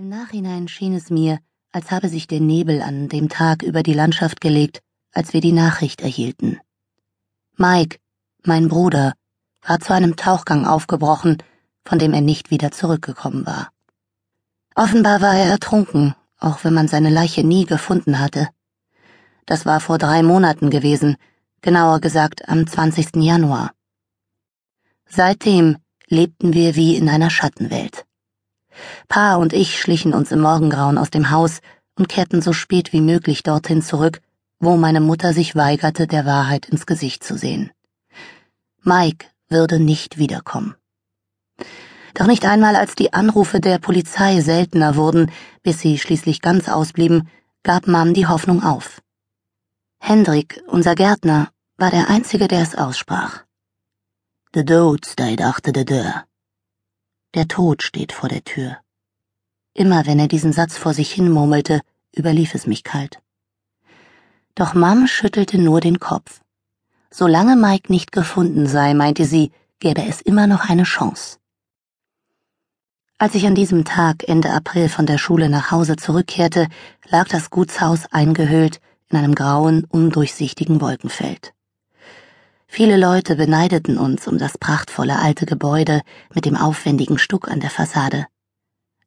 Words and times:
Im 0.00 0.08
Nachhinein 0.08 0.66
schien 0.66 0.94
es 0.94 1.10
mir, 1.10 1.40
als 1.72 1.90
habe 1.90 2.08
sich 2.08 2.26
der 2.26 2.40
Nebel 2.40 2.80
an 2.80 3.10
dem 3.10 3.28
Tag 3.28 3.62
über 3.62 3.82
die 3.82 3.92
Landschaft 3.92 4.40
gelegt, 4.40 4.80
als 5.12 5.34
wir 5.34 5.42
die 5.42 5.52
Nachricht 5.52 6.00
erhielten. 6.00 6.58
Mike, 7.58 7.98
mein 8.42 8.68
Bruder, 8.68 9.12
war 9.60 9.78
zu 9.78 9.92
einem 9.92 10.16
Tauchgang 10.16 10.66
aufgebrochen, 10.66 11.36
von 11.84 11.98
dem 11.98 12.14
er 12.14 12.22
nicht 12.22 12.50
wieder 12.50 12.70
zurückgekommen 12.70 13.44
war. 13.44 13.72
Offenbar 14.74 15.20
war 15.20 15.36
er 15.36 15.50
ertrunken, 15.50 16.14
auch 16.38 16.64
wenn 16.64 16.72
man 16.72 16.88
seine 16.88 17.10
Leiche 17.10 17.44
nie 17.44 17.66
gefunden 17.66 18.20
hatte. 18.20 18.48
Das 19.44 19.66
war 19.66 19.80
vor 19.80 19.98
drei 19.98 20.22
Monaten 20.22 20.70
gewesen, 20.70 21.18
genauer 21.60 22.00
gesagt 22.00 22.48
am 22.48 22.66
20. 22.66 23.16
Januar. 23.16 23.72
Seitdem 25.04 25.76
lebten 26.06 26.54
wir 26.54 26.74
wie 26.74 26.96
in 26.96 27.10
einer 27.10 27.28
Schattenwelt. 27.28 28.06
Pa 29.08 29.36
und 29.36 29.52
ich 29.52 29.80
schlichen 29.80 30.14
uns 30.14 30.32
im 30.32 30.40
Morgengrauen 30.40 30.98
aus 30.98 31.10
dem 31.10 31.30
Haus 31.30 31.60
und 31.96 32.08
kehrten 32.08 32.42
so 32.42 32.52
spät 32.52 32.92
wie 32.92 33.00
möglich 33.00 33.42
dorthin 33.42 33.82
zurück, 33.82 34.20
wo 34.58 34.76
meine 34.76 35.00
Mutter 35.00 35.32
sich 35.32 35.56
weigerte, 35.56 36.06
der 36.06 36.26
Wahrheit 36.26 36.66
ins 36.66 36.86
Gesicht 36.86 37.24
zu 37.24 37.36
sehen. 37.36 37.70
Mike 38.82 39.26
würde 39.48 39.80
nicht 39.80 40.18
wiederkommen. 40.18 40.74
Doch 42.14 42.26
nicht 42.26 42.44
einmal 42.44 42.76
als 42.76 42.94
die 42.94 43.12
Anrufe 43.12 43.60
der 43.60 43.78
Polizei 43.78 44.40
seltener 44.40 44.96
wurden, 44.96 45.30
bis 45.62 45.80
sie 45.80 45.98
schließlich 45.98 46.40
ganz 46.40 46.68
ausblieben, 46.68 47.28
gab 47.62 47.86
Mom 47.86 48.14
die 48.14 48.26
Hoffnung 48.26 48.62
auf. 48.62 49.00
Hendrik, 49.98 50.62
unser 50.66 50.94
Gärtner, 50.94 51.50
war 51.76 51.90
der 51.90 52.08
Einzige, 52.08 52.48
der 52.48 52.62
es 52.62 52.74
aussprach. 52.74 53.44
The 54.54 54.64
dood 54.64 55.06
stayed 55.06 55.40
after 55.40 55.72
the 55.74 55.84
door. 55.84 56.24
Der 57.34 57.46
Tod 57.46 57.84
steht 57.84 58.12
vor 58.12 58.28
der 58.28 58.42
Tür. 58.42 58.78
Immer 59.72 60.04
wenn 60.04 60.18
er 60.18 60.26
diesen 60.26 60.52
Satz 60.52 60.76
vor 60.76 60.94
sich 60.94 61.12
hin 61.12 61.30
murmelte, 61.30 61.80
überlief 62.16 62.56
es 62.56 62.66
mich 62.66 62.82
kalt. 62.82 63.20
Doch 64.56 64.74
Mom 64.74 65.06
schüttelte 65.06 65.56
nur 65.56 65.80
den 65.80 66.00
Kopf. 66.00 66.40
Solange 67.08 67.54
Mike 67.54 67.92
nicht 67.92 68.10
gefunden 68.10 68.66
sei, 68.66 68.94
meinte 68.94 69.24
sie, 69.24 69.52
gäbe 69.78 70.04
es 70.04 70.20
immer 70.20 70.48
noch 70.48 70.68
eine 70.68 70.82
Chance. 70.82 71.38
Als 73.16 73.36
ich 73.36 73.46
an 73.46 73.54
diesem 73.54 73.84
Tag 73.84 74.28
Ende 74.28 74.50
April 74.50 74.88
von 74.88 75.06
der 75.06 75.18
Schule 75.18 75.48
nach 75.48 75.70
Hause 75.70 75.94
zurückkehrte, 75.94 76.66
lag 77.08 77.28
das 77.28 77.50
Gutshaus 77.50 78.06
eingehüllt 78.10 78.80
in 79.08 79.18
einem 79.18 79.36
grauen, 79.36 79.84
undurchsichtigen 79.84 80.80
Wolkenfeld. 80.80 81.52
Viele 82.72 82.96
Leute 82.96 83.34
beneideten 83.34 83.98
uns 83.98 84.28
um 84.28 84.38
das 84.38 84.56
prachtvolle 84.56 85.18
alte 85.18 85.44
Gebäude 85.44 86.02
mit 86.32 86.44
dem 86.44 86.56
aufwendigen 86.56 87.18
Stuck 87.18 87.50
an 87.50 87.58
der 87.58 87.68
Fassade. 87.68 88.26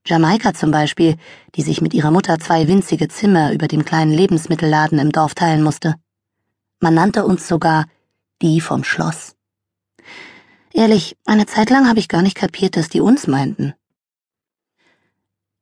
Jamaika 0.06 0.54
zum 0.54 0.70
Beispiel, 0.70 1.16
die 1.56 1.62
sich 1.62 1.80
mit 1.80 1.94
ihrer 1.94 2.12
Mutter 2.12 2.40
zwei 2.40 2.68
winzige 2.68 3.08
Zimmer 3.08 3.54
über 3.54 3.70
dem 3.70 3.86
kleinen 3.86 4.12
Lebensmittelladen 4.12 5.00
im 5.00 5.14
Dorf 5.14 5.34
teilen 5.34 5.64
musste. 5.64 5.96
Man 6.82 6.94
nannte 6.94 7.24
uns 7.24 7.48
sogar 7.48 7.86
die 8.42 8.60
vom 8.60 8.84
Schloss. 8.84 9.38
Ehrlich, 10.74 11.16
eine 11.24 11.46
Zeit 11.46 11.70
lang 11.70 11.88
habe 11.88 12.00
ich 12.00 12.10
gar 12.10 12.22
nicht 12.22 12.36
kapiert, 12.36 12.76
dass 12.76 12.90
die 12.90 13.00
uns 13.00 13.28
meinten. 13.28 13.76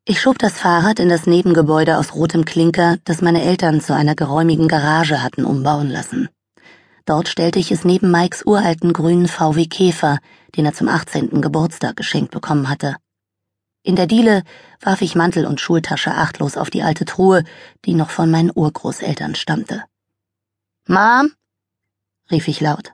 Ich 0.05 0.19
schob 0.19 0.39
das 0.39 0.53
Fahrrad 0.53 0.99
in 0.99 1.07
das 1.09 1.27
Nebengebäude 1.27 1.99
aus 1.99 2.15
rotem 2.15 2.45
Klinker, 2.45 2.97
das 3.03 3.21
meine 3.21 3.43
Eltern 3.43 3.79
zu 3.79 3.93
einer 3.93 4.15
geräumigen 4.15 4.67
Garage 4.67 5.21
hatten 5.21 5.45
umbauen 5.45 5.91
lassen. 5.91 6.29
Dort 7.05 7.27
stellte 7.27 7.59
ich 7.59 7.71
es 7.71 7.83
neben 7.83 8.11
Mikes 8.11 8.45
uralten 8.45 8.93
grünen 8.93 9.27
VW 9.27 9.65
Käfer, 9.65 10.19
den 10.55 10.65
er 10.65 10.73
zum 10.73 10.87
18. 10.87 11.41
Geburtstag 11.41 11.95
geschenkt 11.95 12.31
bekommen 12.31 12.69
hatte. 12.69 12.95
In 13.83 13.95
der 13.95 14.05
Diele 14.05 14.43
warf 14.79 15.01
ich 15.01 15.15
Mantel 15.15 15.45
und 15.45 15.59
Schultasche 15.59 16.13
achtlos 16.13 16.55
auf 16.55 16.69
die 16.69 16.83
alte 16.83 17.05
Truhe, 17.05 17.43
die 17.85 17.95
noch 17.95 18.11
von 18.11 18.29
meinen 18.29 18.51
Urgroßeltern 18.53 19.33
stammte. 19.35 19.83
Mom? 20.87 21.31
rief 22.29 22.47
ich 22.47 22.61
laut. 22.61 22.93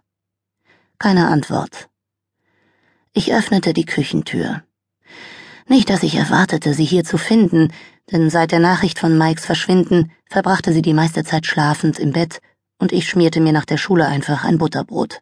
Keine 0.98 1.28
Antwort. 1.28 1.90
Ich 3.12 3.34
öffnete 3.34 3.74
die 3.74 3.86
Küchentür. 3.86 4.64
Nicht, 5.68 5.90
dass 5.90 6.04
ich 6.04 6.16
erwartete, 6.16 6.74
sie 6.74 6.86
hier 6.86 7.04
zu 7.04 7.18
finden, 7.18 7.74
denn 8.12 8.30
seit 8.30 8.52
der 8.52 8.60
Nachricht 8.60 9.00
von 9.00 9.18
Mikes 9.18 9.46
Verschwinden 9.46 10.12
verbrachte 10.30 10.72
sie 10.72 10.82
die 10.82 10.94
meiste 10.94 11.26
Zeit 11.26 11.46
schlafend 11.46 12.00
im 12.00 12.14
Bett 12.14 12.40
und 12.78 12.92
ich 12.92 13.10
schmierte 13.10 13.40
mir 13.40 13.54
nach 13.54 13.66
der 13.66 13.78
Schule 13.78 14.06
einfach 14.08 14.44
ein 14.44 14.58
Butterbrot. 14.58 15.22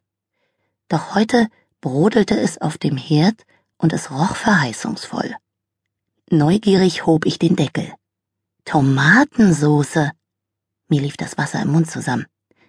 Doch 0.90 1.16
heute 1.16 1.48
brodelte 1.82 2.40
es 2.40 2.60
auf 2.60 2.78
dem 2.78 2.98
Herd 2.98 3.46
und 3.78 3.94
es 3.94 4.12
roch 4.12 4.36
verheißungsvoll. 4.36 5.36
Neugierig 6.30 7.06
hob 7.06 7.26
ich 7.26 7.40
den 7.40 7.56
Deckel. 7.56 7.94
Tomatensoße! 8.66 10.12
Mir 10.88 11.02
lief 11.02 11.18
das 11.18 11.38
Wasser 11.38 11.62
im 11.62 11.72
Mund 11.72 11.90
zusammen. 11.90 12.26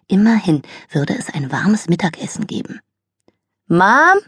Immerhin 0.08 0.62
würde 0.90 1.16
es 1.16 1.30
ein 1.30 1.50
warmes 1.50 1.88
Mittagessen 1.88 2.46
geben. 2.46 2.80
Mom? 3.66 4.18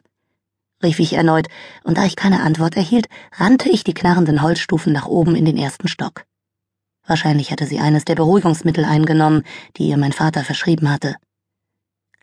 rief 0.82 0.98
ich 0.98 1.12
erneut, 1.12 1.48
und 1.84 1.98
da 1.98 2.04
ich 2.04 2.16
keine 2.16 2.40
Antwort 2.40 2.76
erhielt, 2.76 3.08
rannte 3.32 3.68
ich 3.68 3.84
die 3.84 3.94
knarrenden 3.94 4.42
Holzstufen 4.42 4.92
nach 4.92 5.06
oben 5.06 5.34
in 5.36 5.44
den 5.44 5.56
ersten 5.56 5.88
Stock. 5.88 6.24
Wahrscheinlich 7.08 7.50
hatte 7.50 7.66
sie 7.66 7.80
eines 7.80 8.04
der 8.04 8.14
Beruhigungsmittel 8.14 8.84
eingenommen, 8.84 9.42
die 9.78 9.88
ihr 9.88 9.96
mein 9.96 10.12
Vater 10.12 10.44
verschrieben 10.44 10.90
hatte. 10.90 11.16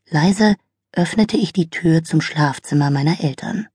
Leise 0.07 0.55
öffnete 0.91 1.37
ich 1.37 1.51
die 1.53 1.71
Tür 1.71 2.03
zum 2.03 2.21
Schlafzimmer 2.21 2.91
meiner 2.91 3.19
Eltern. 3.21 3.67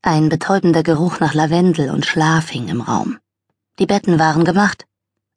Ein 0.00 0.30
betäubender 0.30 0.82
Geruch 0.82 1.20
nach 1.20 1.34
Lavendel 1.34 1.90
und 1.90 2.06
Schlaf 2.06 2.48
hing 2.48 2.68
im 2.68 2.80
Raum. 2.80 3.18
Die 3.78 3.86
Betten 3.86 4.18
waren 4.18 4.44
gemacht. 4.44 4.86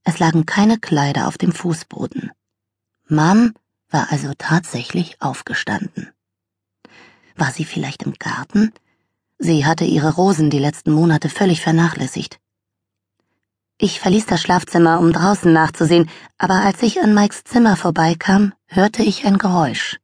Es 0.05 0.19
lagen 0.19 0.45
keine 0.45 0.79
Kleider 0.79 1.27
auf 1.27 1.37
dem 1.37 1.51
Fußboden. 1.51 2.31
Mom 3.09 3.53
war 3.89 4.11
also 4.11 4.31
tatsächlich 4.37 5.21
aufgestanden. 5.21 6.11
War 7.35 7.51
sie 7.51 7.65
vielleicht 7.65 8.03
im 8.03 8.13
Garten? 8.13 8.71
Sie 9.37 9.65
hatte 9.65 9.83
ihre 9.83 10.13
Rosen 10.13 10.49
die 10.49 10.59
letzten 10.59 10.93
Monate 10.93 11.27
völlig 11.27 11.59
vernachlässigt. 11.59 12.39
Ich 13.77 13.99
verließ 13.99 14.25
das 14.25 14.41
Schlafzimmer, 14.41 14.99
um 14.99 15.11
draußen 15.11 15.51
nachzusehen, 15.51 16.09
aber 16.37 16.61
als 16.63 16.81
ich 16.81 17.01
an 17.01 17.13
Mikes 17.13 17.43
Zimmer 17.43 17.75
vorbeikam, 17.75 18.53
hörte 18.67 19.03
ich 19.03 19.25
ein 19.25 19.37
Geräusch. 19.37 19.99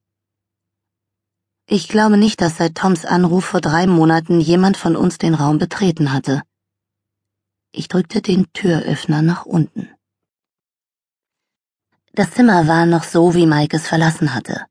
Ich 1.67 1.87
glaube 1.87 2.17
nicht, 2.17 2.41
dass 2.41 2.57
seit 2.57 2.75
Toms 2.75 3.05
Anruf 3.05 3.45
vor 3.45 3.61
drei 3.61 3.87
Monaten 3.87 4.41
jemand 4.41 4.75
von 4.75 4.97
uns 4.97 5.19
den 5.19 5.33
Raum 5.33 5.57
betreten 5.57 6.11
hatte. 6.11 6.41
Ich 7.71 7.87
drückte 7.87 8.21
den 8.21 8.51
Türöffner 8.51 9.21
nach 9.21 9.45
unten. 9.45 9.89
Das 12.13 12.31
Zimmer 12.31 12.67
war 12.67 12.85
noch 12.85 13.05
so, 13.05 13.35
wie 13.35 13.45
Mike 13.45 13.77
es 13.77 13.87
verlassen 13.87 14.33
hatte. 14.33 14.65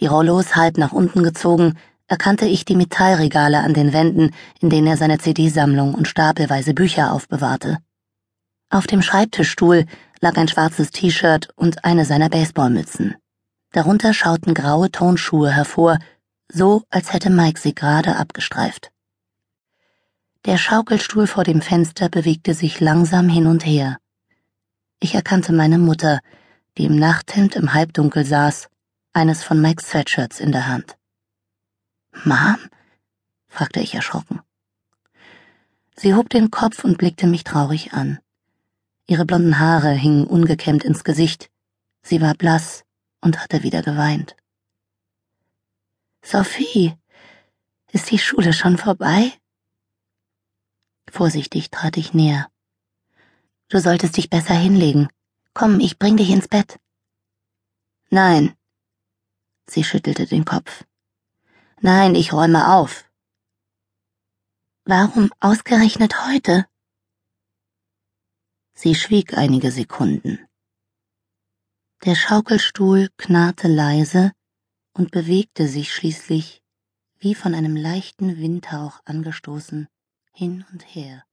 Die 0.00 0.06
Rollos 0.06 0.54
halb 0.54 0.76
nach 0.76 0.92
unten 0.92 1.22
gezogen, 1.22 1.78
erkannte 2.08 2.44
ich 2.44 2.66
die 2.66 2.76
Metallregale 2.76 3.60
an 3.60 3.72
den 3.72 3.94
Wänden, 3.94 4.34
in 4.60 4.68
denen 4.68 4.86
er 4.86 4.98
seine 4.98 5.18
CD-Sammlung 5.18 5.94
und 5.94 6.08
stapelweise 6.08 6.74
Bücher 6.74 7.12
aufbewahrte. 7.12 7.78
Auf 8.74 8.88
dem 8.88 9.02
Schreibtischstuhl 9.02 9.86
lag 10.20 10.36
ein 10.36 10.48
schwarzes 10.48 10.90
T-Shirt 10.90 11.48
und 11.54 11.84
eine 11.84 12.04
seiner 12.04 12.28
Baseballmützen. 12.28 13.14
Darunter 13.70 14.12
schauten 14.12 14.52
graue 14.52 14.90
Tonschuhe 14.90 15.52
hervor, 15.52 16.00
so 16.48 16.82
als 16.90 17.12
hätte 17.12 17.30
Mike 17.30 17.60
sie 17.60 17.72
gerade 17.72 18.16
abgestreift. 18.16 18.90
Der 20.44 20.58
Schaukelstuhl 20.58 21.28
vor 21.28 21.44
dem 21.44 21.62
Fenster 21.62 22.08
bewegte 22.08 22.52
sich 22.52 22.80
langsam 22.80 23.28
hin 23.28 23.46
und 23.46 23.64
her. 23.64 23.98
Ich 24.98 25.14
erkannte 25.14 25.52
meine 25.52 25.78
Mutter, 25.78 26.18
die 26.76 26.86
im 26.86 26.96
Nachthemd 26.96 27.54
im 27.54 27.74
Halbdunkel 27.74 28.24
saß, 28.24 28.70
eines 29.12 29.44
von 29.44 29.62
Mikes 29.62 29.90
Sweatshirts 29.90 30.40
in 30.40 30.50
der 30.50 30.66
Hand. 30.66 30.96
Mom? 32.24 32.58
fragte 33.46 33.78
ich 33.78 33.94
erschrocken. 33.94 34.40
Sie 35.94 36.12
hob 36.12 36.28
den 36.28 36.50
Kopf 36.50 36.82
und 36.82 36.98
blickte 36.98 37.28
mich 37.28 37.44
traurig 37.44 37.92
an. 37.92 38.18
Ihre 39.06 39.26
blonden 39.26 39.58
Haare 39.58 39.92
hingen 39.92 40.26
ungekämmt 40.26 40.84
ins 40.84 41.04
Gesicht. 41.04 41.50
Sie 42.02 42.20
war 42.20 42.34
blass 42.34 42.84
und 43.20 43.40
hatte 43.40 43.62
wieder 43.62 43.82
geweint. 43.82 44.36
Sophie, 46.22 46.94
ist 47.92 48.10
die 48.10 48.18
Schule 48.18 48.52
schon 48.52 48.78
vorbei? 48.78 49.32
Vorsichtig 51.10 51.70
trat 51.70 51.96
ich 51.96 52.14
näher. 52.14 52.48
Du 53.68 53.78
solltest 53.78 54.16
dich 54.16 54.30
besser 54.30 54.54
hinlegen. 54.54 55.08
Komm, 55.52 55.80
ich 55.80 55.98
bring 55.98 56.16
dich 56.16 56.30
ins 56.30 56.48
Bett. 56.48 56.80
Nein. 58.10 58.56
Sie 59.66 59.84
schüttelte 59.84 60.26
den 60.26 60.44
Kopf. 60.44 60.84
Nein, 61.80 62.14
ich 62.14 62.32
räume 62.32 62.74
auf. 62.74 63.04
Warum 64.84 65.30
ausgerechnet 65.40 66.26
heute? 66.26 66.66
Sie 68.74 68.94
schwieg 68.94 69.36
einige 69.36 69.70
Sekunden. 69.70 70.38
Der 72.04 72.16
Schaukelstuhl 72.16 73.08
knarrte 73.16 73.68
leise 73.68 74.32
und 74.92 75.10
bewegte 75.10 75.68
sich 75.68 75.94
schließlich, 75.94 76.62
wie 77.18 77.34
von 77.34 77.54
einem 77.54 77.76
leichten 77.76 78.36
Windhauch 78.36 79.00
angestoßen, 79.04 79.88
hin 80.32 80.64
und 80.72 80.82
her. 80.94 81.24